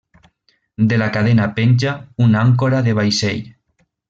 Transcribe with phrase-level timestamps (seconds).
[0.93, 1.93] De la cadena penja
[2.29, 3.45] una àncora de vaixell.